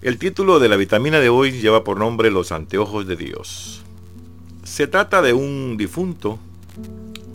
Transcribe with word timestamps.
El 0.00 0.16
título 0.18 0.60
de 0.60 0.68
la 0.68 0.76
vitamina 0.76 1.18
de 1.18 1.28
hoy 1.28 1.50
lleva 1.50 1.82
por 1.82 1.98
nombre 1.98 2.30
Los 2.30 2.52
anteojos 2.52 3.08
de 3.08 3.16
Dios. 3.16 3.82
Se 4.62 4.86
trata 4.86 5.22
de 5.22 5.32
un 5.32 5.76
difunto, 5.76 6.38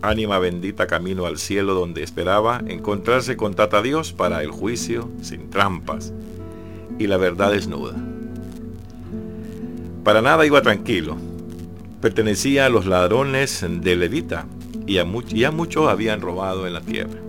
ánima 0.00 0.38
bendita 0.38 0.86
camino 0.86 1.26
al 1.26 1.36
cielo 1.36 1.74
donde 1.74 2.02
esperaba 2.02 2.62
encontrarse 2.66 3.36
con 3.36 3.52
Tata 3.52 3.82
Dios 3.82 4.14
para 4.14 4.42
el 4.42 4.50
juicio 4.50 5.10
sin 5.20 5.50
trampas 5.50 6.14
y 6.98 7.06
la 7.06 7.18
verdad 7.18 7.52
desnuda. 7.52 7.96
Para 10.02 10.22
nada 10.22 10.46
iba 10.46 10.62
tranquilo. 10.62 11.18
Pertenecía 12.00 12.64
a 12.64 12.70
los 12.70 12.86
ladrones 12.86 13.62
de 13.68 13.94
Levita 13.94 14.46
y 14.86 14.96
a, 14.96 15.06
ya 15.28 15.50
muchos 15.50 15.86
habían 15.86 16.22
robado 16.22 16.66
en 16.66 16.72
la 16.72 16.80
tierra. 16.80 17.20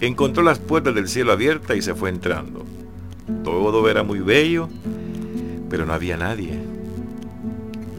Encontró 0.00 0.42
las 0.42 0.58
puertas 0.58 0.92
del 0.96 1.06
cielo 1.06 1.30
abiertas 1.30 1.76
y 1.76 1.82
se 1.82 1.94
fue 1.94 2.10
entrando. 2.10 2.63
Todo 3.42 3.88
era 3.88 4.02
muy 4.02 4.20
bello, 4.20 4.68
pero 5.70 5.86
no 5.86 5.92
había 5.92 6.16
nadie. 6.16 6.58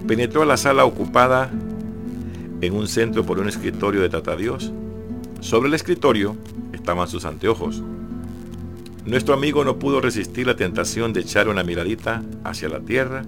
Penetró 0.08 0.44
a 0.44 0.46
la 0.46 0.58
sala 0.58 0.86
ocupada 0.86 1.52
en 2.62 2.74
un 2.74 2.88
centro 2.88 3.26
por 3.26 3.40
un 3.40 3.48
escritorio 3.48 4.02
de 4.02 4.10
Tata 4.10 4.36
Dios. 4.36 4.72
Sobre 5.42 5.68
el 5.68 5.74
escritorio 5.74 6.36
estaban 6.74 7.08
sus 7.08 7.26
anteojos. 7.26 7.82
Nuestro 9.06 9.34
amigo 9.34 9.64
no 9.64 9.78
pudo 9.78 10.02
resistir 10.02 10.48
la 10.48 10.56
tentación 10.56 11.14
de 11.14 11.22
echar 11.22 11.48
una 11.48 11.64
miradita 11.64 12.24
hacia 12.44 12.70
la 12.70 12.80
tierra 12.80 13.24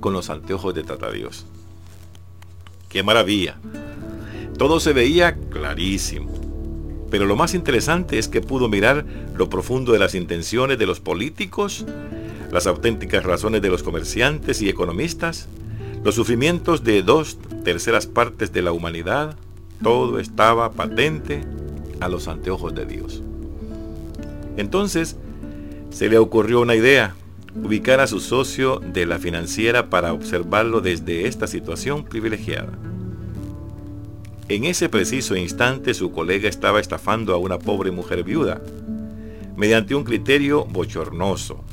con 0.00 0.12
los 0.12 0.28
anteojos 0.28 0.74
de 0.74 0.82
Tata 0.84 1.10
Dios. 1.10 1.46
¡Qué 2.88 3.02
maravilla! 3.02 3.56
Todo 4.58 4.80
se 4.80 4.92
veía 4.92 5.34
clarísimo. 5.50 6.43
Pero 7.14 7.26
lo 7.26 7.36
más 7.36 7.54
interesante 7.54 8.18
es 8.18 8.26
que 8.26 8.40
pudo 8.40 8.68
mirar 8.68 9.06
lo 9.36 9.48
profundo 9.48 9.92
de 9.92 10.00
las 10.00 10.16
intenciones 10.16 10.80
de 10.80 10.86
los 10.86 10.98
políticos, 10.98 11.86
las 12.50 12.66
auténticas 12.66 13.22
razones 13.22 13.62
de 13.62 13.68
los 13.68 13.84
comerciantes 13.84 14.60
y 14.60 14.68
economistas, 14.68 15.46
los 16.02 16.16
sufrimientos 16.16 16.82
de 16.82 17.04
dos 17.04 17.38
terceras 17.62 18.08
partes 18.08 18.52
de 18.52 18.62
la 18.62 18.72
humanidad. 18.72 19.36
Todo 19.80 20.18
estaba 20.18 20.72
patente 20.72 21.44
a 22.00 22.08
los 22.08 22.26
anteojos 22.26 22.74
de 22.74 22.84
Dios. 22.84 23.22
Entonces, 24.56 25.16
se 25.90 26.08
le 26.08 26.18
ocurrió 26.18 26.62
una 26.62 26.74
idea, 26.74 27.14
ubicar 27.54 28.00
a 28.00 28.08
su 28.08 28.18
socio 28.18 28.80
de 28.80 29.06
la 29.06 29.20
financiera 29.20 29.88
para 29.88 30.12
observarlo 30.12 30.80
desde 30.80 31.28
esta 31.28 31.46
situación 31.46 32.06
privilegiada. 32.06 32.72
En 34.46 34.64
ese 34.64 34.90
preciso 34.90 35.36
instante 35.36 35.94
su 35.94 36.12
colega 36.12 36.50
estaba 36.50 36.78
estafando 36.78 37.32
a 37.32 37.38
una 37.38 37.58
pobre 37.58 37.90
mujer 37.90 38.24
viuda, 38.24 38.60
mediante 39.56 39.94
un 39.94 40.04
criterio 40.04 40.66
bochornoso. 40.66 41.64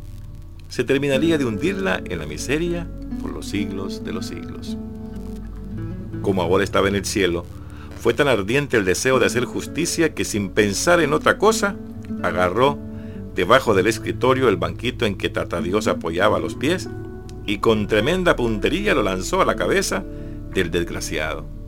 Se 0.69 0.86
terminaría 0.86 1.38
de 1.38 1.44
hundirla 1.44 2.02
en 2.05 2.19
la 2.19 2.25
miseria 2.25 2.88
por 3.22 3.33
los 3.33 3.47
siglos 3.47 4.05
de 4.05 4.13
los 4.13 4.28
siglos. 4.28 4.78
Como 6.22 6.41
ahora 6.41 6.63
estaba 6.63 6.88
en 6.88 6.95
el 6.95 7.03
cielo, 7.03 7.45
fue 8.00 8.13
tan 8.13 8.30
ardiente 8.30 8.78
el 8.78 8.85
deseo 8.85 9.19
de 9.19 9.25
hacer 9.25 9.44
justicia 9.44 10.13
que 10.13 10.23
sin 10.23 10.50
pensar 10.50 11.02
en 11.02 11.11
otra 11.11 11.38
cosa, 11.38 11.75
agarró 12.23 12.80
debajo 13.35 13.73
del 13.73 13.88
escritorio 13.88 14.47
el 14.47 14.56
banquito 14.56 15.06
en 15.06 15.17
que 15.17 15.28
Tata 15.28 15.59
Dios 15.59 15.88
apoyaba 15.88 16.39
los 16.39 16.56
pies 16.56 16.88
y 17.45 17.58
con 17.58 17.88
tremenda 17.88 18.38
puntería 18.38 18.95
lo 18.95 19.03
lanzó 19.03 19.41
a 19.41 19.45
la 19.45 19.58
cabeza 19.58 20.06
del 20.53 20.72
desgraciado 20.72 21.60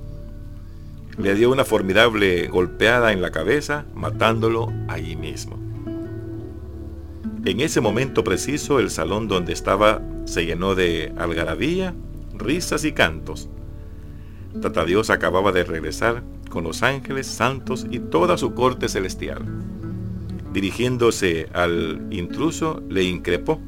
le 1.18 1.36
dio 1.36 1.52
una 1.52 1.66
formidable 1.66 2.48
golpeada 2.48 3.12
en 3.12 3.22
la 3.22 3.32
cabeza, 3.32 3.86
matándolo 3.94 4.72
allí 4.88 5.16
mismo. 5.16 5.60
En 7.46 7.60
ese 7.60 7.82
momento 7.82 8.24
preciso 8.24 8.80
el 8.80 8.90
salón 8.90 9.28
donde 9.28 9.54
estaba 9.54 10.02
se 10.26 10.46
llenó 10.46 10.76
de 10.76 11.14
algarabía, 11.18 11.94
risas 12.34 12.86
y 12.86 12.94
cantos. 12.94 13.50
Tata 14.62 14.86
Dios 14.86 15.10
acababa 15.10 15.52
de 15.52 15.64
regresar 15.64 16.24
con 16.50 16.64
los 16.64 16.84
ángeles 16.84 17.28
santos 17.28 17.86
y 17.90 18.00
toda 18.00 18.38
su 18.38 18.54
corte 18.54 18.88
celestial. 18.88 19.44
Dirigiéndose 20.54 21.50
al 21.54 22.08
intruso, 22.12 22.82
le 22.88 23.04
increpó. 23.04 23.60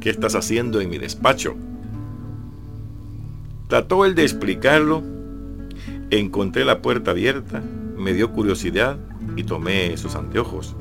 ¿Qué 0.00 0.10
estás 0.10 0.34
haciendo 0.34 0.80
en 0.80 0.88
mi 0.88 0.98
despacho? 0.98 1.56
Trató 3.68 4.04
él 4.04 4.14
de 4.14 4.22
explicarlo, 4.22 5.02
Encontré 6.14 6.64
la 6.64 6.80
puerta 6.80 7.10
abierta, 7.10 7.60
me 7.96 8.12
dio 8.12 8.30
curiosidad 8.30 8.98
y 9.34 9.42
tomé 9.42 9.96
sus 9.96 10.14
anteojos. 10.14 10.76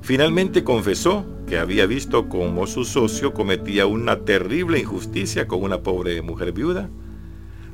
Finalmente 0.00 0.64
confesó 0.64 1.24
que 1.46 1.56
había 1.56 1.86
visto 1.86 2.28
cómo 2.28 2.66
su 2.66 2.84
socio 2.84 3.32
cometía 3.32 3.86
una 3.86 4.24
terrible 4.24 4.80
injusticia 4.80 5.46
con 5.46 5.62
una 5.62 5.82
pobre 5.82 6.20
mujer 6.20 6.50
viuda, 6.50 6.90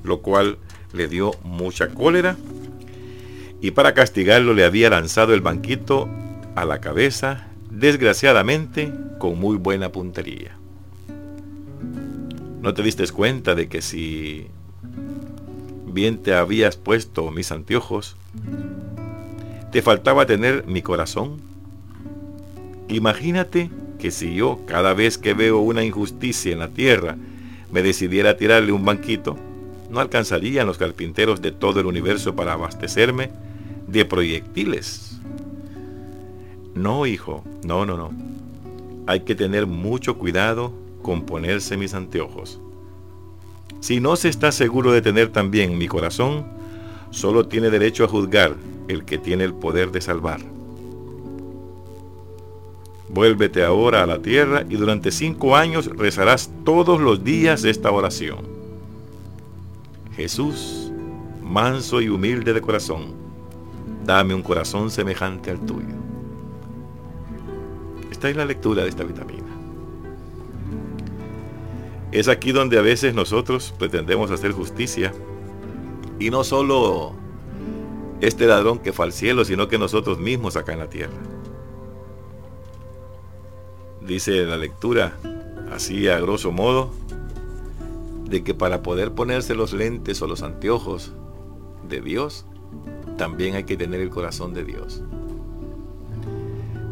lo 0.03 0.21
cual 0.21 0.59
le 0.93 1.09
dio 1.09 1.31
mucha 1.45 1.89
cólera 1.89 2.37
y 3.63 3.71
para 3.71 3.95
castigarlo 3.95 4.53
le 4.53 4.67
había 4.67 4.91
lanzado 4.91 5.33
el 5.33 5.41
banquito 5.41 6.11
a 6.57 6.67
la 6.67 6.83
cabeza, 6.83 7.49
desgraciadamente 7.71 8.93
con 9.19 9.41
muy 9.41 9.57
buena 9.57 9.93
puntería. 9.93 10.59
¿No 12.61 12.75
te 12.75 12.83
diste 12.83 13.09
cuenta 13.09 13.55
de 13.55 13.71
que 13.71 13.81
si 13.81 14.49
te 16.23 16.35
habías 16.35 16.77
puesto 16.77 17.31
mis 17.31 17.51
anteojos, 17.53 18.17
te 19.73 19.83
faltaba 19.83 20.27
tener 20.27 20.65
mi 20.67 20.83
corazón. 20.83 21.41
Imagínate 22.89 23.71
que 23.99 24.11
si 24.11 24.35
yo 24.35 24.61
cada 24.67 24.95
vez 24.95 25.19
que 25.19 25.35
veo 25.35 25.59
una 25.59 25.85
injusticia 25.85 26.53
en 26.53 26.61
la 26.61 26.69
tierra 26.69 27.17
me 27.73 27.83
decidiera 27.83 28.37
tirarle 28.37 28.73
un 28.73 28.85
banquito, 28.85 29.37
no 29.91 30.01
alcanzarían 30.01 30.67
los 30.67 30.79
carpinteros 30.79 31.43
de 31.43 31.53
todo 31.53 31.81
el 31.81 31.87
universo 31.87 32.35
para 32.35 32.53
abastecerme 32.53 33.31
de 33.87 34.05
proyectiles. 34.05 35.19
No, 36.75 37.07
hijo, 37.07 37.43
no, 37.65 37.85
no, 37.85 37.97
no. 37.97 38.11
Hay 39.07 39.21
que 39.21 39.35
tener 39.35 39.67
mucho 39.67 40.17
cuidado 40.17 40.73
con 41.03 41.23
ponerse 41.23 41.77
mis 41.77 41.95
anteojos. 41.95 42.61
Si 43.81 44.01
no 44.01 44.17
se 44.17 44.29
está 44.29 44.53
seguro 44.53 44.93
de 44.93 45.03
tener 45.03 45.29
también 45.29 45.79
mi 45.79 45.89
corazón, 45.89 46.47
solo 47.11 47.47
tiene 47.47 47.71
derecho 47.71 48.05
a 48.05 48.09
juzgar 48.09 48.57
el 48.89 49.05
que 49.05 49.19
tiene 49.19 49.45
el 49.45 49.55
poder 49.55 49.93
de 49.93 50.01
salvar. 50.01 50.41
Vuélvete 53.09 53.65
ahora 53.65 54.03
a 54.03 54.07
la 54.07 54.21
tierra 54.21 54.65
y 54.69 54.77
durante 54.77 55.11
cinco 55.11 55.57
años 55.57 55.87
rezarás 55.97 56.51
todos 56.65 57.01
los 57.01 57.25
días 57.25 57.65
esta 57.65 57.91
oración. 57.91 58.41
Jesús, 60.15 60.91
manso 61.43 62.01
y 62.01 62.09
humilde 62.09 62.53
de 62.53 62.61
corazón, 62.61 63.15
dame 64.05 64.35
un 64.35 64.43
corazón 64.43 64.91
semejante 64.91 65.51
al 65.51 65.61
tuyo. 65.61 65.97
Esta 68.11 68.29
es 68.29 68.37
la 68.37 68.45
lectura 68.45 68.83
de 68.83 68.89
esta 68.89 69.05
vitamina. 69.05 69.38
Es 72.11 72.29
aquí 72.29 72.53
donde 72.53 72.79
a 72.79 72.83
veces 72.83 73.15
nosotros 73.15 73.75
pretendemos 73.79 74.31
hacer 74.31 74.53
justicia. 74.53 75.13
Y 76.19 76.31
no 76.31 76.43
solo 76.43 77.13
este 78.21 78.47
ladrón 78.47 78.79
que 78.79 78.93
fue 78.93 79.07
al 79.07 79.13
cielo, 79.13 79.45
sino 79.45 79.69
que 79.69 79.79
nosotros 79.79 80.19
mismos 80.19 80.57
acá 80.57 80.73
en 80.73 80.79
la 80.79 80.89
tierra. 80.89 81.19
Dice 84.01 84.45
la 84.45 84.57
lectura, 84.57 85.19
así 85.71 86.09
a 86.09 86.19
grosso 86.19 86.51
modo, 86.51 86.91
de 88.25 88.43
que 88.43 88.55
para 88.55 88.83
poder 88.83 89.13
ponerse 89.13 89.55
los 89.55 89.73
lentes 89.73 90.21
o 90.23 90.27
los 90.27 90.43
anteojos 90.43 91.13
de 91.89 92.01
Dios, 92.01 92.47
también 93.17 93.55
hay 93.55 93.65
que 93.65 93.77
tener 93.77 94.01
el 94.01 94.11
corazón 94.11 94.55
de 94.55 94.65
Dios. 94.65 95.03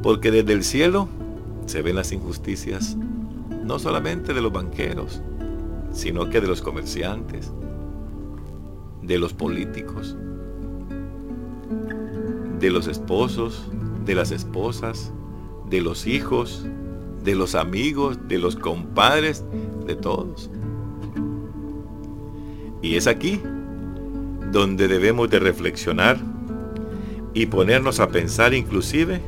Porque 0.03 0.31
desde 0.31 0.53
el 0.53 0.63
cielo 0.63 1.09
se 1.65 1.83
ven 1.83 1.97
las 1.97 2.13
injusticias 2.13 2.97
no 3.67 3.79
solamente 3.79 4.33
de 4.33 4.41
los 4.41 4.53
banqueros, 4.53 5.21
sino 5.93 6.31
que 6.31 6.41
de 6.41 6.47
los 6.47 6.63
comerciantes, 6.63 7.53
de 9.03 9.19
los 9.19 9.33
políticos, 9.33 10.17
de 12.61 12.71
los 12.71 12.87
esposos, 12.87 13.69
de 14.05 14.15
las 14.15 14.31
esposas, 14.31 15.13
de 15.69 15.81
los 15.81 16.07
hijos, 16.07 16.65
de 17.25 17.35
los 17.35 17.57
amigos, 17.57 18.29
de 18.29 18.39
los 18.39 18.55
compadres, 18.55 19.45
de 19.85 19.97
todos. 19.97 20.49
Y 22.83 22.95
es 22.95 23.09
aquí 23.09 23.41
donde 24.53 24.87
debemos 24.87 25.29
de 25.29 25.41
reflexionar 25.41 26.19
y 27.35 27.47
ponernos 27.47 27.99
a 27.99 28.09
pensar 28.09 28.55
inclusive 28.55 29.21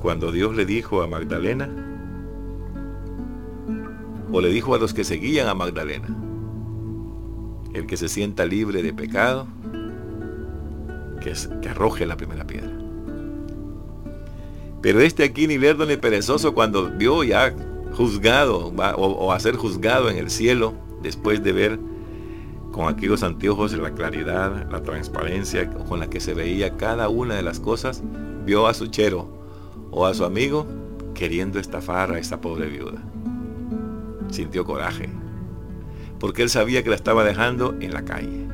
cuando 0.00 0.30
Dios 0.30 0.54
le 0.54 0.64
dijo 0.64 1.02
a 1.02 1.08
Magdalena, 1.08 1.89
o 4.32 4.40
le 4.40 4.48
dijo 4.48 4.74
a 4.74 4.78
los 4.78 4.94
que 4.94 5.04
seguían 5.04 5.48
a 5.48 5.54
Magdalena, 5.54 6.08
el 7.74 7.86
que 7.86 7.96
se 7.96 8.08
sienta 8.08 8.44
libre 8.44 8.82
de 8.82 8.92
pecado, 8.92 9.46
que, 11.20 11.34
arroje 11.68 12.06
la 12.06 12.16
primera 12.16 12.46
piedra. 12.46 12.70
Pero 14.82 15.00
este 15.00 15.24
aquí 15.24 15.46
ni 15.46 15.58
lerdo 15.58 15.84
ni 15.84 15.96
perezoso 15.96 16.54
cuando 16.54 16.90
vio 16.90 17.22
ya 17.22 17.54
juzgado 17.92 18.72
o, 18.96 19.32
a 19.32 19.40
ser 19.40 19.56
juzgado 19.56 20.08
en 20.08 20.16
el 20.16 20.30
cielo 20.30 20.74
después 21.02 21.42
de 21.42 21.52
ver 21.52 21.78
con 22.72 22.88
aquellos 22.88 23.22
anteojos 23.22 23.72
la 23.72 23.92
claridad, 23.92 24.70
la 24.70 24.82
transparencia 24.82 25.68
con 25.70 26.00
la 26.00 26.08
que 26.08 26.20
se 26.20 26.34
veía 26.34 26.76
cada 26.76 27.08
una 27.08 27.34
de 27.34 27.42
las 27.42 27.60
cosas, 27.60 28.02
vio 28.46 28.66
a 28.68 28.74
su 28.74 28.86
chero 28.86 29.28
o 29.90 30.06
a 30.06 30.14
su 30.14 30.24
amigo 30.24 30.66
queriendo 31.14 31.58
estafar 31.58 32.12
a 32.12 32.18
esa 32.18 32.40
pobre 32.40 32.68
viuda. 32.68 33.09
Sintió 34.30 34.64
coraje, 34.64 35.08
porque 36.18 36.42
él 36.42 36.50
sabía 36.50 36.82
que 36.82 36.90
la 36.90 36.96
estaba 36.96 37.24
dejando 37.24 37.74
en 37.80 37.92
la 37.92 38.04
calle. 38.04 38.46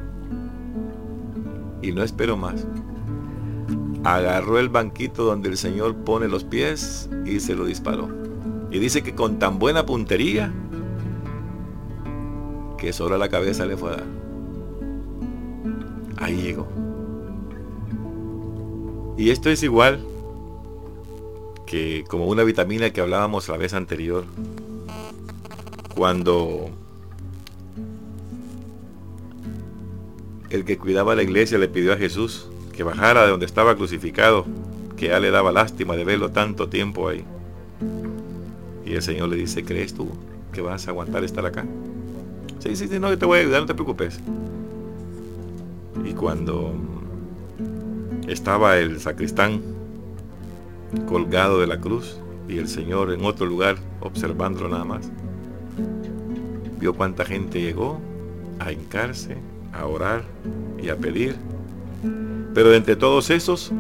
Y 1.82 1.93
no 1.93 2.02
esperó 2.02 2.37
más. 2.37 2.67
Agarró 4.05 4.58
el 4.58 4.69
banquito 4.69 5.25
donde 5.25 5.49
el 5.49 5.56
Señor 5.56 5.96
pone 5.96 6.28
los 6.28 6.44
pies 6.44 7.11
y 7.25 7.40
se 7.40 7.55
lo 7.55 7.64
disparó. 7.64 8.08
Y 8.70 8.78
dice 8.78 9.02
que 9.02 9.14
con 9.14 9.38
tan 9.38 9.58
buena 9.58 9.87
puntería 9.87 10.52
que 12.79 12.93
sobre 12.93 13.19
la 13.19 13.29
cabeza 13.29 13.67
le 13.67 13.76
fue 13.76 13.90
a 13.90 13.96
dar. 13.96 14.06
Ahí 16.19 16.37
llegó. 16.43 16.69
Y 19.17 19.31
esto 19.31 19.49
es 19.49 19.62
igual 19.62 20.05
que 21.64 22.05
como 22.08 22.26
una 22.26 22.44
vitamina 22.44 22.90
que 22.90 23.00
hablábamos 23.00 23.49
la 23.49 23.56
vez 23.56 23.75
anterior. 23.75 24.25
Cuando 25.96 26.69
el 30.50 30.66
que 30.66 30.76
cuidaba 30.76 31.14
la 31.14 31.22
iglesia 31.22 31.56
le 31.56 31.69
pidió 31.69 31.94
a 31.94 31.96
Jesús 31.96 32.50
que 32.75 32.82
bajara 32.82 33.25
de 33.25 33.31
donde 33.31 33.46
estaba 33.46 33.75
crucificado, 33.76 34.44
que 34.98 35.06
ya 35.06 35.19
le 35.19 35.31
daba 35.31 35.52
lástima 35.52 35.96
de 35.96 36.04
verlo 36.04 36.31
tanto 36.31 36.69
tiempo 36.69 37.08
ahí. 37.08 37.25
Y 38.84 38.93
el 38.93 39.02
Señor 39.02 39.31
le 39.31 39.37
dice, 39.37 39.64
¿crees 39.64 39.94
tú 39.94 40.10
que 40.52 40.60
vas 40.60 40.87
a 40.87 40.90
aguantar 40.90 41.25
estar 41.25 41.46
acá? 41.46 41.64
Sí, 42.58 42.76
sí, 42.76 42.88
sí, 42.88 42.98
no, 42.98 43.08
yo 43.08 43.16
te 43.16 43.25
voy 43.25 43.38
a 43.38 43.40
ayudar, 43.43 43.62
no 43.62 43.66
te 43.66 43.75
preocupes. 43.75 44.20
Y 46.04 46.12
cuando 46.12 46.75
estaba 48.28 48.78
el 48.78 49.00
sacristán 49.00 49.62
colgado 51.08 51.58
de 51.58 51.66
la 51.66 51.81
cruz 51.81 52.19
y 52.48 52.58
el 52.58 52.69
Señor 52.69 53.12
en 53.12 53.25
otro 53.25 53.46
lugar 53.46 53.76
observándolo 54.00 54.69
nada 54.69 54.84
más, 54.84 55.10
vio 56.78 56.94
cuánta 56.94 57.25
gente 57.25 57.61
llegó 57.61 58.00
a 58.58 58.73
hincarse, 58.73 59.37
a 59.73 59.87
orar 59.87 60.25
y 60.82 60.88
a 60.88 60.96
pedir. 60.96 61.37
Pero 62.55 62.70
de 62.70 62.76
entre 62.76 62.96
todos 62.96 63.31
esos, 63.31 63.73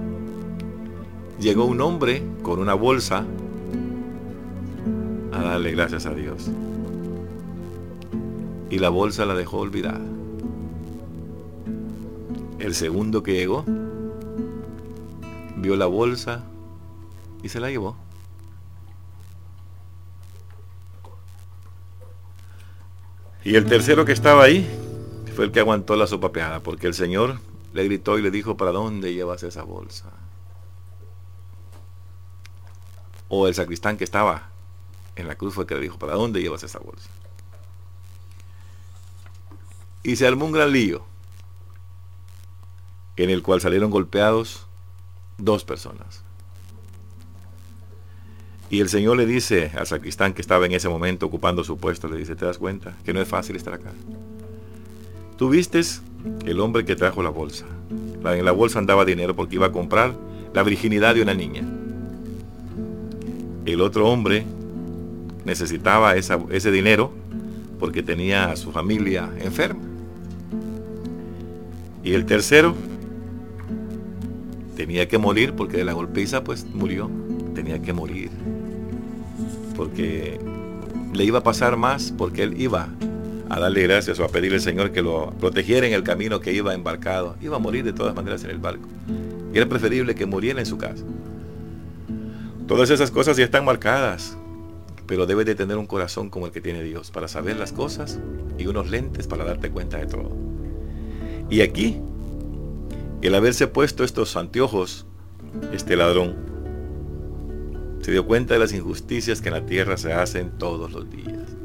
llegó 1.40 1.64
un 1.64 1.80
hombre 1.80 2.22
con 2.42 2.58
una 2.58 2.74
bolsa 2.74 3.24
a 5.32 5.42
darle 5.42 5.72
gracias 5.72 6.06
a 6.06 6.14
Dios. 6.14 6.50
Y 8.70 8.78
la 8.78 8.88
bolsa 8.88 9.24
la 9.26 9.34
dejó 9.34 9.58
olvidada. 9.58 10.00
El 12.58 12.74
segundo 12.74 13.22
que 13.22 13.34
llegó, 13.34 13.64
vio 15.56 15.76
la 15.76 15.86
bolsa 15.86 16.44
y 17.42 17.48
se 17.48 17.60
la 17.60 17.70
llevó. 17.70 17.96
Y 23.46 23.54
el 23.54 23.64
tercero 23.64 24.04
que 24.04 24.10
estaba 24.10 24.42
ahí 24.42 24.68
fue 25.36 25.44
el 25.44 25.52
que 25.52 25.60
aguantó 25.60 25.94
la 25.94 26.08
sopapeada, 26.08 26.58
porque 26.58 26.88
el 26.88 26.94
Señor 26.94 27.38
le 27.74 27.84
gritó 27.84 28.18
y 28.18 28.22
le 28.22 28.32
dijo, 28.32 28.56
¿para 28.56 28.72
dónde 28.72 29.14
llevas 29.14 29.44
esa 29.44 29.62
bolsa? 29.62 30.10
O 33.28 33.46
el 33.46 33.54
sacristán 33.54 33.98
que 33.98 34.02
estaba 34.02 34.48
en 35.14 35.28
la 35.28 35.36
cruz 35.36 35.54
fue 35.54 35.62
el 35.62 35.68
que 35.68 35.76
le 35.76 35.82
dijo, 35.82 35.96
¿para 35.96 36.14
dónde 36.14 36.42
llevas 36.42 36.64
esa 36.64 36.80
bolsa? 36.80 37.08
Y 40.02 40.16
se 40.16 40.26
armó 40.26 40.46
un 40.46 40.52
gran 40.52 40.72
lío, 40.72 41.06
en 43.14 43.30
el 43.30 43.44
cual 43.44 43.60
salieron 43.60 43.92
golpeados 43.92 44.66
dos 45.38 45.62
personas. 45.62 46.25
Y 48.68 48.80
el 48.80 48.88
Señor 48.88 49.16
le 49.16 49.26
dice 49.26 49.70
al 49.76 49.86
sacristán 49.86 50.32
que 50.32 50.40
estaba 50.40 50.66
en 50.66 50.72
ese 50.72 50.88
momento 50.88 51.26
ocupando 51.26 51.62
su 51.62 51.76
puesto, 51.76 52.08
le 52.08 52.16
dice, 52.16 52.34
¿te 52.34 52.44
das 52.44 52.58
cuenta 52.58 52.96
que 53.04 53.12
no 53.12 53.20
es 53.20 53.28
fácil 53.28 53.54
estar 53.54 53.74
acá? 53.74 53.92
Tú 55.36 55.50
vistes 55.50 56.02
el 56.44 56.60
hombre 56.60 56.84
que 56.84 56.96
trajo 56.96 57.22
la 57.22 57.30
bolsa. 57.30 57.66
En 58.24 58.44
la 58.44 58.52
bolsa 58.52 58.80
andaba 58.80 59.04
dinero 59.04 59.36
porque 59.36 59.54
iba 59.54 59.66
a 59.66 59.72
comprar 59.72 60.14
la 60.52 60.64
virginidad 60.64 61.14
de 61.14 61.22
una 61.22 61.34
niña. 61.34 61.62
El 63.64 63.80
otro 63.80 64.08
hombre 64.08 64.44
necesitaba 65.44 66.16
ese 66.16 66.70
dinero 66.72 67.12
porque 67.78 68.02
tenía 68.02 68.50
a 68.50 68.56
su 68.56 68.72
familia 68.72 69.30
enferma. 69.40 69.82
Y 72.02 72.14
el 72.14 72.26
tercero 72.26 72.74
tenía 74.76 75.06
que 75.06 75.18
morir 75.18 75.52
porque 75.52 75.76
de 75.76 75.84
la 75.84 75.92
golpiza 75.92 76.42
pues 76.42 76.64
murió. 76.64 77.10
Tenía 77.54 77.80
que 77.80 77.92
morir 77.92 78.30
porque 79.76 80.40
le 81.14 81.24
iba 81.24 81.38
a 81.38 81.42
pasar 81.42 81.76
más 81.76 82.12
porque 82.16 82.42
él 82.42 82.60
iba 82.60 82.88
a 83.48 83.60
darle 83.60 83.82
gracias 83.82 84.18
o 84.18 84.24
a 84.24 84.28
pedirle 84.28 84.56
al 84.56 84.62
Señor 84.62 84.90
que 84.90 85.02
lo 85.02 85.32
protegiera 85.38 85.86
en 85.86 85.92
el 85.92 86.02
camino 86.02 86.40
que 86.40 86.52
iba 86.52 86.74
embarcado. 86.74 87.36
Iba 87.40 87.56
a 87.56 87.58
morir 87.58 87.84
de 87.84 87.92
todas 87.92 88.14
maneras 88.14 88.42
en 88.44 88.50
el 88.50 88.58
barco. 88.58 88.88
Y 89.52 89.56
era 89.56 89.68
preferible 89.68 90.14
que 90.14 90.26
muriera 90.26 90.58
en 90.58 90.66
su 90.66 90.78
casa. 90.78 91.04
Todas 92.66 92.90
esas 92.90 93.10
cosas 93.10 93.36
ya 93.36 93.44
están 93.44 93.64
marcadas, 93.64 94.36
pero 95.06 95.26
debes 95.26 95.46
de 95.46 95.54
tener 95.54 95.76
un 95.76 95.86
corazón 95.86 96.30
como 96.30 96.46
el 96.46 96.52
que 96.52 96.60
tiene 96.60 96.82
Dios 96.82 97.12
para 97.12 97.28
saber 97.28 97.56
las 97.56 97.72
cosas 97.72 98.18
y 98.58 98.66
unos 98.66 98.90
lentes 98.90 99.28
para 99.28 99.44
darte 99.44 99.70
cuenta 99.70 99.98
de 99.98 100.06
todo. 100.06 100.32
Y 101.48 101.60
aquí, 101.60 102.00
el 103.22 103.34
haberse 103.36 103.68
puesto 103.68 104.02
estos 104.02 104.36
anteojos, 104.36 105.06
este 105.72 105.94
ladrón, 105.94 106.34
se 108.00 108.12
dio 108.12 108.26
cuenta 108.26 108.54
de 108.54 108.60
las 108.60 108.72
injusticias 108.72 109.40
que 109.40 109.48
en 109.48 109.54
la 109.54 109.66
tierra 109.66 109.96
se 109.96 110.12
hacen 110.12 110.50
todos 110.58 110.92
los 110.92 111.10
días. 111.10 111.56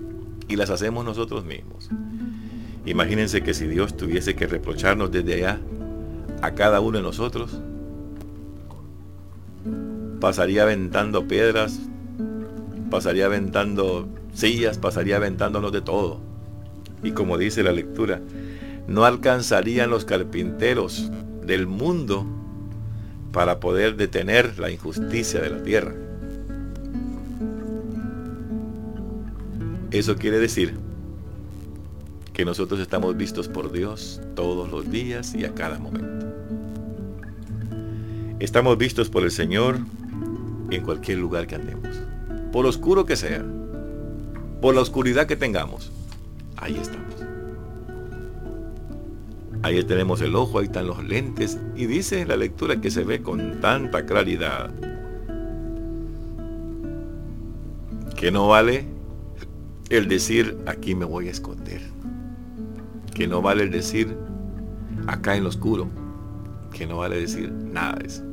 Y 0.47 0.55
las 0.55 0.69
hacemos 0.69 1.05
nosotros 1.05 1.45
mismos. 1.45 1.89
Imagínense 2.85 3.41
que 3.43 3.53
si 3.53 3.67
Dios 3.67 3.95
tuviese 3.95 4.35
que 4.35 4.47
reprocharnos 4.47 5.11
desde 5.11 5.35
allá 5.35 5.59
a 6.41 6.51
cada 6.51 6.81
uno 6.81 6.97
de 6.97 7.03
nosotros, 7.03 7.59
pasaría 10.19 10.63
aventando 10.63 11.27
piedras, 11.27 11.79
pasaría 12.89 13.27
aventando 13.27 14.07
sillas, 14.33 14.77
pasaría 14.77 15.17
aventándonos 15.17 15.71
de 15.71 15.81
todo. 15.81 16.19
Y 17.03 17.11
como 17.11 17.37
dice 17.37 17.63
la 17.63 17.71
lectura, 17.71 18.21
no 18.87 19.05
alcanzarían 19.05 19.89
los 19.89 20.05
carpinteros 20.05 21.11
del 21.45 21.67
mundo 21.67 22.25
para 23.31 23.59
poder 23.59 23.95
detener 23.95 24.59
la 24.59 24.71
injusticia 24.71 25.39
de 25.39 25.49
la 25.49 25.63
tierra. 25.63 25.93
Eso 29.91 30.15
quiere 30.15 30.39
decir 30.39 30.77
que 32.31 32.45
nosotros 32.45 32.79
estamos 32.79 33.17
vistos 33.17 33.49
por 33.49 33.73
Dios 33.73 34.21
todos 34.35 34.71
los 34.71 34.89
días 34.89 35.35
y 35.35 35.43
a 35.43 35.53
cada 35.53 35.79
momento. 35.79 36.27
Estamos 38.39 38.77
vistos 38.77 39.09
por 39.09 39.23
el 39.23 39.31
Señor 39.31 39.79
en 40.69 40.83
cualquier 40.83 41.17
lugar 41.17 41.45
que 41.45 41.55
andemos. 41.55 41.89
Por 42.53 42.65
oscuro 42.65 43.05
que 43.05 43.17
sea, 43.17 43.43
por 44.61 44.75
la 44.75 44.81
oscuridad 44.81 45.27
que 45.27 45.35
tengamos, 45.35 45.91
ahí 46.55 46.77
estamos. 46.81 47.13
Ahí 49.61 49.83
tenemos 49.83 50.21
el 50.21 50.35
ojo, 50.35 50.59
ahí 50.59 50.65
están 50.65 50.87
los 50.87 51.03
lentes 51.03 51.59
y 51.75 51.85
dice 51.85 52.25
la 52.25 52.37
lectura 52.37 52.79
que 52.79 52.89
se 52.89 53.03
ve 53.03 53.21
con 53.21 53.59
tanta 53.59 54.05
claridad 54.05 54.71
que 58.15 58.31
no 58.31 58.47
vale 58.47 58.85
el 59.91 60.07
decir 60.07 60.57
aquí 60.67 60.95
me 60.95 61.03
voy 61.03 61.27
a 61.27 61.31
esconder. 61.31 61.81
Que 63.13 63.27
no 63.27 63.41
vale 63.41 63.63
el 63.63 63.71
decir 63.71 64.15
acá 65.05 65.35
en 65.35 65.43
lo 65.43 65.49
oscuro. 65.49 65.89
Que 66.71 66.87
no 66.87 66.97
vale 66.97 67.19
decir 67.19 67.51
nada 67.51 67.97
de 67.97 68.07
eso. 68.07 68.23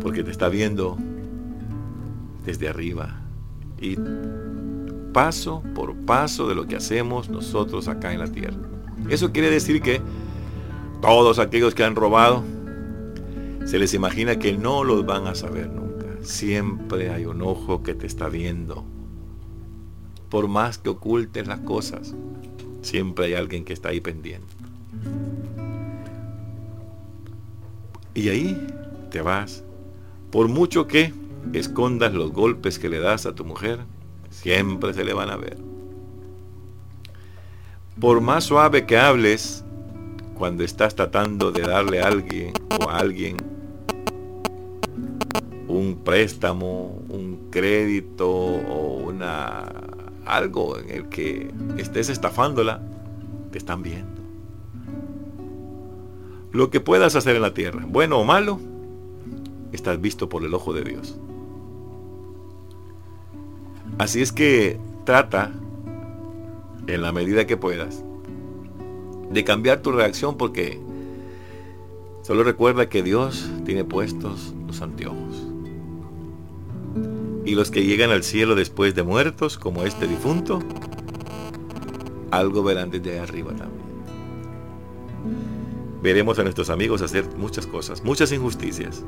Porque 0.00 0.24
te 0.24 0.32
está 0.32 0.48
viendo 0.48 0.98
desde 2.44 2.68
arriba. 2.68 3.20
Y 3.80 3.96
paso 5.12 5.62
por 5.72 5.94
paso 5.94 6.48
de 6.48 6.56
lo 6.56 6.66
que 6.66 6.74
hacemos 6.74 7.28
nosotros 7.28 7.86
acá 7.86 8.12
en 8.12 8.18
la 8.18 8.26
tierra. 8.26 8.58
Eso 9.08 9.30
quiere 9.30 9.50
decir 9.50 9.80
que 9.80 10.00
todos 11.00 11.38
aquellos 11.38 11.76
que 11.76 11.84
han 11.84 11.94
robado, 11.94 12.42
se 13.66 13.78
les 13.78 13.94
imagina 13.94 14.40
que 14.40 14.58
no 14.58 14.82
los 14.82 15.06
van 15.06 15.28
a 15.28 15.36
saber 15.36 15.70
nunca. 15.70 16.06
Siempre 16.22 17.10
hay 17.10 17.24
un 17.24 17.40
ojo 17.40 17.84
que 17.84 17.94
te 17.94 18.08
está 18.08 18.28
viendo 18.28 18.97
por 20.28 20.48
más 20.48 20.78
que 20.78 20.90
ocultes 20.90 21.46
las 21.46 21.60
cosas, 21.60 22.14
siempre 22.82 23.26
hay 23.26 23.34
alguien 23.34 23.64
que 23.64 23.72
está 23.72 23.90
ahí 23.90 24.00
pendiente. 24.00 24.46
Y 28.14 28.28
ahí 28.28 28.66
te 29.10 29.22
vas. 29.22 29.62
Por 30.30 30.48
mucho 30.48 30.86
que 30.86 31.14
escondas 31.52 32.12
los 32.12 32.32
golpes 32.32 32.78
que 32.78 32.88
le 32.88 32.98
das 32.98 33.26
a 33.26 33.34
tu 33.34 33.44
mujer, 33.44 33.80
siempre 34.30 34.92
se 34.92 35.04
le 35.04 35.12
van 35.12 35.30
a 35.30 35.36
ver. 35.36 35.56
Por 38.00 38.20
más 38.20 38.44
suave 38.44 38.86
que 38.86 38.96
hables, 38.98 39.64
cuando 40.34 40.62
estás 40.62 40.94
tratando 40.94 41.50
de 41.50 41.62
darle 41.62 42.00
a 42.00 42.06
alguien 42.06 42.52
o 42.80 42.88
a 42.88 42.98
alguien 42.98 43.36
un 45.66 46.00
préstamo, 46.04 47.02
un 47.08 47.48
crédito 47.50 48.30
o 48.30 48.96
una 49.08 49.87
algo 50.28 50.78
en 50.78 50.90
el 50.90 51.08
que 51.08 51.50
estés 51.76 52.08
estafándola, 52.08 52.80
te 53.50 53.58
están 53.58 53.82
viendo. 53.82 54.20
Lo 56.52 56.70
que 56.70 56.80
puedas 56.80 57.14
hacer 57.16 57.36
en 57.36 57.42
la 57.42 57.54
tierra, 57.54 57.84
bueno 57.86 58.18
o 58.18 58.24
malo, 58.24 58.60
estás 59.72 60.00
visto 60.00 60.28
por 60.28 60.44
el 60.44 60.54
ojo 60.54 60.72
de 60.72 60.84
Dios. 60.84 61.18
Así 63.98 64.22
es 64.22 64.32
que 64.32 64.78
trata, 65.04 65.52
en 66.86 67.02
la 67.02 67.12
medida 67.12 67.46
que 67.46 67.56
puedas, 67.56 68.02
de 69.30 69.44
cambiar 69.44 69.82
tu 69.82 69.92
reacción 69.92 70.36
porque 70.36 70.80
solo 72.22 72.44
recuerda 72.44 72.88
que 72.88 73.02
Dios 73.02 73.50
tiene 73.64 73.84
puestos 73.84 74.54
los 74.66 74.80
anteojos. 74.80 75.27
Y 77.48 77.54
los 77.54 77.70
que 77.70 77.82
llegan 77.82 78.10
al 78.10 78.24
cielo 78.24 78.54
después 78.54 78.94
de 78.94 79.02
muertos, 79.02 79.56
como 79.56 79.84
este 79.84 80.06
difunto, 80.06 80.58
algo 82.30 82.62
verán 82.62 82.90
desde 82.90 83.18
arriba 83.20 83.54
también. 83.56 83.88
Veremos 86.02 86.38
a 86.38 86.42
nuestros 86.42 86.68
amigos 86.68 87.00
hacer 87.00 87.24
muchas 87.38 87.66
cosas, 87.66 88.04
muchas 88.04 88.32
injusticias. 88.32 89.02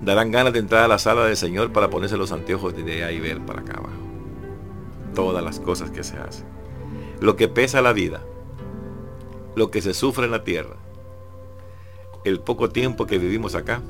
Darán 0.00 0.32
ganas 0.32 0.52
de 0.54 0.58
entrar 0.58 0.82
a 0.82 0.88
la 0.88 0.98
sala 0.98 1.26
del 1.26 1.36
Señor 1.36 1.72
para 1.72 1.88
ponerse 1.88 2.16
los 2.16 2.32
anteojos 2.32 2.74
de 2.74 3.04
ahí 3.04 3.18
y 3.18 3.20
ver 3.20 3.40
para 3.46 3.60
acá 3.60 3.74
abajo. 3.74 4.02
Todas 5.14 5.44
las 5.44 5.60
cosas 5.60 5.92
que 5.92 6.02
se 6.02 6.16
hacen. 6.16 6.46
Lo 7.20 7.36
que 7.36 7.46
pesa 7.46 7.80
la 7.80 7.92
vida. 7.92 8.24
Lo 9.54 9.70
que 9.70 9.82
se 9.82 9.94
sufre 9.94 10.24
en 10.24 10.32
la 10.32 10.42
tierra. 10.42 10.78
El 12.24 12.40
poco 12.40 12.70
tiempo 12.70 13.06
que 13.06 13.18
vivimos 13.18 13.54
acá, 13.54 13.82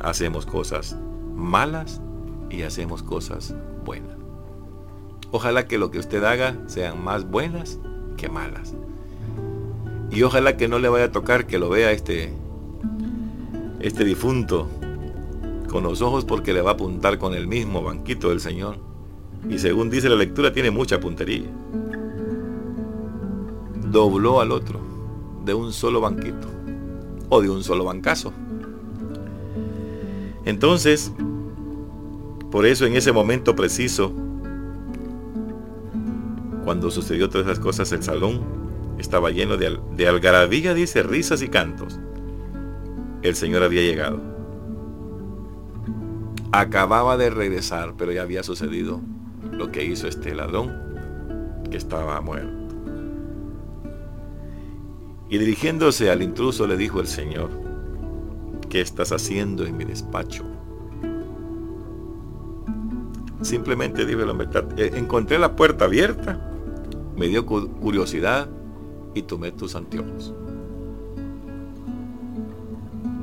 hacemos 0.00 0.46
cosas 0.46 0.96
malas 1.34 2.00
y 2.50 2.62
hacemos 2.62 3.02
cosas 3.02 3.54
buenas. 3.84 4.16
Ojalá 5.30 5.66
que 5.66 5.78
lo 5.78 5.90
que 5.90 5.98
usted 5.98 6.22
haga 6.24 6.56
sean 6.66 7.02
más 7.02 7.28
buenas 7.28 7.78
que 8.16 8.28
malas. 8.28 8.74
Y 10.10 10.22
ojalá 10.22 10.56
que 10.56 10.68
no 10.68 10.78
le 10.78 10.88
vaya 10.88 11.06
a 11.06 11.12
tocar 11.12 11.46
que 11.46 11.58
lo 11.58 11.68
vea 11.68 11.90
este, 11.90 12.32
este 13.80 14.04
difunto 14.04 14.68
con 15.68 15.82
los 15.82 16.00
ojos 16.00 16.24
porque 16.24 16.54
le 16.54 16.62
va 16.62 16.70
a 16.70 16.74
apuntar 16.74 17.18
con 17.18 17.34
el 17.34 17.46
mismo 17.46 17.82
banquito 17.82 18.30
del 18.30 18.40
Señor. 18.40 18.78
Y 19.48 19.58
según 19.58 19.90
dice 19.90 20.08
la 20.08 20.16
lectura, 20.16 20.52
tiene 20.52 20.70
mucha 20.70 21.00
puntería. 21.00 21.46
Dobló 23.90 24.40
al 24.40 24.52
otro 24.52 24.80
de 25.44 25.54
un 25.54 25.72
solo 25.72 26.00
banquito 26.00 26.48
o 27.28 27.42
de 27.42 27.50
un 27.50 27.62
solo 27.62 27.84
bancazo. 27.84 28.32
Entonces, 30.46 31.12
por 32.52 32.66
eso 32.66 32.86
en 32.86 32.94
ese 32.94 33.12
momento 33.12 33.56
preciso, 33.56 34.12
cuando 36.64 36.90
sucedió 36.90 37.28
todas 37.28 37.48
esas 37.48 37.58
cosas, 37.58 37.90
el 37.90 38.02
salón 38.02 38.40
estaba 38.96 39.30
lleno 39.30 39.56
de, 39.56 39.78
de 39.96 40.08
algarabía, 40.08 40.72
dice, 40.72 41.02
risas 41.02 41.42
y 41.42 41.48
cantos. 41.48 41.98
El 43.22 43.34
Señor 43.34 43.64
había 43.64 43.82
llegado. 43.82 44.20
Acababa 46.52 47.16
de 47.16 47.28
regresar, 47.28 47.94
pero 47.98 48.12
ya 48.12 48.22
había 48.22 48.44
sucedido 48.44 49.00
lo 49.50 49.72
que 49.72 49.84
hizo 49.84 50.06
este 50.06 50.32
ladrón, 50.32 50.72
que 51.70 51.76
estaba 51.76 52.20
muerto. 52.20 52.56
Y 55.28 55.38
dirigiéndose 55.38 56.08
al 56.08 56.22
intruso 56.22 56.68
le 56.68 56.76
dijo 56.76 57.00
el 57.00 57.08
Señor, 57.08 57.65
¿qué 58.68 58.80
estás 58.80 59.12
haciendo 59.12 59.64
en 59.64 59.76
mi 59.76 59.84
despacho? 59.84 60.44
Simplemente 63.42 64.06
dime 64.06 64.24
la 64.24 64.32
verdad. 64.32 64.66
Eh, 64.78 64.92
encontré 64.94 65.38
la 65.38 65.54
puerta 65.54 65.84
abierta, 65.84 66.40
me 67.16 67.28
dio 67.28 67.46
curiosidad 67.46 68.48
y 69.14 69.22
tomé 69.22 69.52
tus 69.52 69.74
anteojos. 69.74 70.34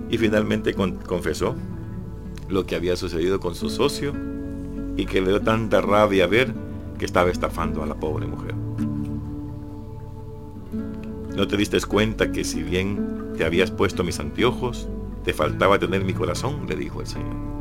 Y 0.09 0.17
finalmente 0.17 0.73
confesó 0.73 1.55
lo 2.47 2.65
que 2.65 2.75
había 2.75 2.95
sucedido 2.95 3.39
con 3.39 3.55
su 3.55 3.69
socio 3.69 4.13
y 4.95 5.05
que 5.05 5.21
le 5.21 5.29
dio 5.29 5.41
tanta 5.41 5.81
rabia 5.81 6.27
ver 6.27 6.53
que 6.99 7.05
estaba 7.05 7.31
estafando 7.31 7.81
a 7.81 7.85
la 7.85 7.95
pobre 7.95 8.27
mujer. 8.27 8.53
¿No 11.35 11.47
te 11.47 11.57
diste 11.57 11.81
cuenta 11.81 12.31
que 12.31 12.43
si 12.43 12.61
bien 12.61 13.33
te 13.35 13.43
habías 13.43 13.71
puesto 13.71 14.03
mis 14.03 14.19
anteojos, 14.19 14.87
te 15.23 15.33
faltaba 15.33 15.79
tener 15.79 16.03
mi 16.03 16.13
corazón? 16.13 16.65
le 16.67 16.75
dijo 16.75 17.01
el 17.01 17.07
Señor. 17.07 17.53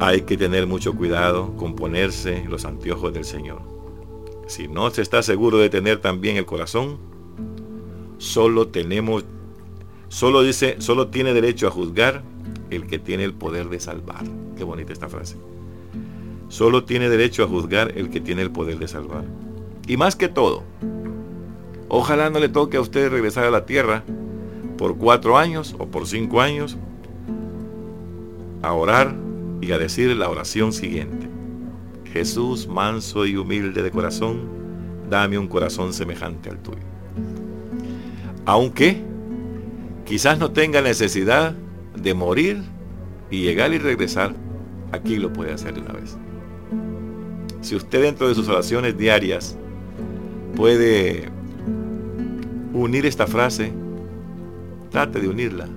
Hay 0.00 0.22
que 0.22 0.36
tener 0.36 0.66
mucho 0.66 0.94
cuidado 0.94 1.56
con 1.56 1.76
ponerse 1.76 2.44
los 2.48 2.64
anteojos 2.64 3.14
del 3.14 3.24
Señor. 3.24 3.62
Si 4.46 4.68
no 4.68 4.90
se 4.90 5.00
está 5.00 5.22
seguro 5.22 5.58
de 5.58 5.70
tener 5.70 6.00
también 6.00 6.36
el 6.36 6.44
corazón, 6.44 6.98
solo 8.18 8.68
tenemos, 8.68 9.24
solo 10.08 10.42
dice, 10.42 10.76
solo 10.80 11.08
tiene 11.08 11.32
derecho 11.32 11.68
a 11.68 11.70
juzgar 11.70 12.22
el 12.70 12.86
que 12.86 12.98
tiene 12.98 13.24
el 13.24 13.32
poder 13.32 13.68
de 13.68 13.80
salvar. 13.80 14.24
Qué 14.56 14.64
bonita 14.64 14.92
esta 14.92 15.08
frase. 15.08 15.36
Solo 16.48 16.84
tiene 16.84 17.08
derecho 17.08 17.44
a 17.44 17.48
juzgar 17.48 17.96
el 17.96 18.10
que 18.10 18.20
tiene 18.20 18.42
el 18.42 18.50
poder 18.50 18.78
de 18.78 18.88
salvar. 18.88 19.24
Y 19.86 19.96
más 19.96 20.16
que 20.16 20.28
todo, 20.28 20.64
ojalá 21.96 22.28
no 22.28 22.40
le 22.40 22.48
toque 22.48 22.76
a 22.76 22.80
usted 22.80 23.08
regresar 23.08 23.44
a 23.44 23.50
la 23.52 23.66
tierra 23.66 24.02
por 24.76 24.96
cuatro 24.96 25.38
años 25.38 25.76
o 25.78 25.86
por 25.86 26.08
cinco 26.08 26.40
años 26.40 26.76
a 28.62 28.72
orar 28.72 29.14
y 29.60 29.70
a 29.70 29.78
decir 29.78 30.14
la 30.16 30.28
oración 30.28 30.72
siguiente. 30.72 31.28
Jesús, 32.12 32.66
manso 32.66 33.26
y 33.26 33.36
humilde 33.36 33.80
de 33.80 33.92
corazón, 33.92 34.48
dame 35.08 35.38
un 35.38 35.46
corazón 35.46 35.92
semejante 35.92 36.50
al 36.50 36.58
tuyo. 36.58 36.82
Aunque 38.44 39.00
quizás 40.04 40.36
no 40.38 40.50
tenga 40.50 40.82
necesidad 40.82 41.54
de 41.96 42.12
morir 42.12 42.60
y 43.30 43.42
llegar 43.42 43.72
y 43.72 43.78
regresar, 43.78 44.34
aquí 44.90 45.16
lo 45.16 45.32
puede 45.32 45.52
hacer 45.52 45.74
de 45.74 45.80
una 45.80 45.92
vez. 45.92 46.16
Si 47.60 47.76
usted 47.76 48.02
dentro 48.02 48.28
de 48.28 48.34
sus 48.34 48.48
oraciones 48.48 48.98
diarias 48.98 49.56
puede 50.56 51.33
unir 52.74 53.06
esta 53.06 53.26
frase, 53.26 53.72
trate 54.90 55.20
de 55.20 55.28
unirla. 55.28 55.68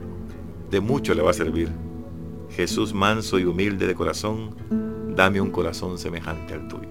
De 0.69 0.81
mucho 0.81 1.13
le 1.13 1.21
va 1.21 1.31
a 1.31 1.33
servir. 1.33 1.69
Jesús 2.49 2.93
manso 2.93 3.39
y 3.39 3.45
humilde 3.45 3.87
de 3.87 3.95
corazón, 3.95 4.55
dame 5.15 5.39
un 5.39 5.51
corazón 5.51 5.97
semejante 5.97 6.53
al 6.53 6.67
tuyo. 6.67 6.89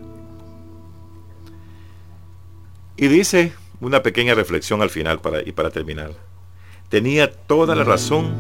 Y 2.97 3.09
dice 3.09 3.53
una 3.81 4.03
pequeña 4.03 4.35
reflexión 4.35 4.81
al 4.81 4.91
final 4.91 5.21
para, 5.21 5.47
y 5.47 5.53
para 5.53 5.71
terminar. 5.71 6.13
Tenía 6.89 7.31
toda 7.33 7.75
la 7.75 7.85
razón 7.85 8.33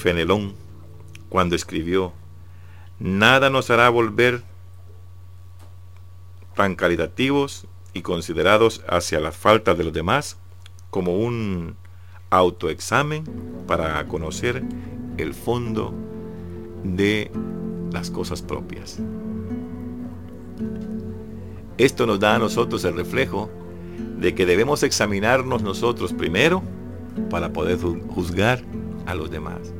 Fenelón 0.00 0.54
cuando 1.28 1.56
escribió, 1.56 2.12
nada 2.98 3.50
nos 3.50 3.70
hará 3.70 3.88
volver 3.88 4.42
tan 6.54 6.74
caritativos 6.74 7.66
y 7.92 8.02
considerados 8.02 8.82
hacia 8.88 9.20
la 9.20 9.32
falta 9.32 9.74
de 9.74 9.84
los 9.84 9.92
demás 9.92 10.36
como 10.90 11.18
un 11.18 11.76
autoexamen 12.30 13.24
para 13.66 14.06
conocer 14.06 14.62
el 15.16 15.34
fondo 15.34 15.92
de 16.84 17.30
las 17.92 18.10
cosas 18.10 18.42
propias. 18.42 18.98
Esto 21.78 22.06
nos 22.06 22.20
da 22.20 22.36
a 22.36 22.38
nosotros 22.38 22.84
el 22.84 22.94
reflejo 22.94 23.50
de 24.18 24.34
que 24.34 24.46
debemos 24.46 24.82
examinarnos 24.82 25.62
nosotros 25.62 26.12
primero 26.12 26.62
para 27.30 27.52
poder 27.52 27.78
juzgar 27.78 28.62
a 29.06 29.14
los 29.14 29.30
demás. 29.30 29.72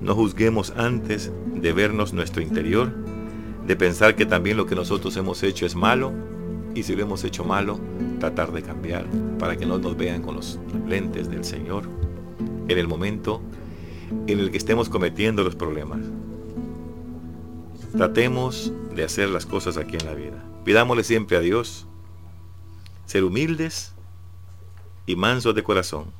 No 0.00 0.14
juzguemos 0.14 0.72
antes 0.76 1.30
de 1.54 1.72
vernos 1.72 2.12
nuestro 2.12 2.40
interior 2.40 2.92
de 3.66 3.76
pensar 3.76 4.16
que 4.16 4.24
también 4.24 4.56
lo 4.56 4.66
que 4.66 4.74
nosotros 4.74 5.16
hemos 5.16 5.42
hecho 5.42 5.66
es 5.66 5.74
malo 5.74 6.12
y 6.78 6.84
si 6.84 6.94
lo 6.94 7.02
hemos 7.02 7.24
hecho 7.24 7.44
malo, 7.44 7.80
tratar 8.20 8.52
de 8.52 8.62
cambiar 8.62 9.04
para 9.38 9.56
que 9.56 9.66
no 9.66 9.78
nos 9.78 9.96
vean 9.96 10.22
con 10.22 10.36
los 10.36 10.60
lentes 10.86 11.28
del 11.28 11.44
Señor 11.44 11.88
en 12.68 12.78
el 12.78 12.86
momento 12.86 13.42
en 14.28 14.38
el 14.38 14.52
que 14.52 14.58
estemos 14.58 14.88
cometiendo 14.88 15.42
los 15.42 15.56
problemas. 15.56 15.98
Tratemos 17.96 18.72
de 18.94 19.02
hacer 19.02 19.28
las 19.28 19.44
cosas 19.44 19.76
aquí 19.76 19.96
en 19.96 20.06
la 20.06 20.14
vida. 20.14 20.44
Pidámosle 20.64 21.02
siempre 21.02 21.36
a 21.36 21.40
Dios 21.40 21.86
ser 23.06 23.24
humildes 23.24 23.94
y 25.04 25.16
mansos 25.16 25.56
de 25.56 25.64
corazón, 25.64 26.12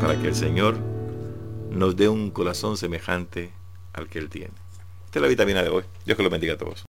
para 0.00 0.18
que 0.18 0.28
el 0.28 0.34
Señor 0.34 0.78
nos 1.70 1.96
dé 1.96 2.08
un 2.08 2.30
corazón 2.30 2.78
semejante 2.78 3.52
al 3.92 4.08
que 4.08 4.20
Él 4.20 4.30
tiene. 4.30 4.54
Esta 5.04 5.18
es 5.18 5.22
la 5.22 5.28
vitamina 5.28 5.62
de 5.62 5.68
hoy. 5.68 5.84
Dios 6.06 6.16
que 6.16 6.22
lo 6.22 6.30
bendiga 6.30 6.54
a 6.54 6.58
todos. 6.58 6.78